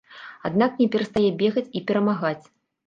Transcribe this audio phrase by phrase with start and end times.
[0.49, 2.39] Аднак не перастае бегаць і перамагаць.